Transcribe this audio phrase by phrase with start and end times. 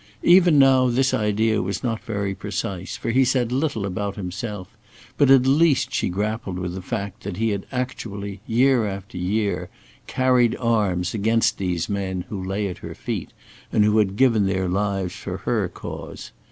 [0.23, 4.75] Even now this idea was not very precise, for he said little about himself,
[5.15, 9.69] but at least she grappled with the fact that he had actually, year after year,
[10.07, 13.31] carried arms against these men who lay at her feet
[13.71, 16.31] and who had given their lives for her cause.